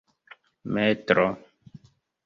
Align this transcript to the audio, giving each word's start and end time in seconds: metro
metro 0.73 1.27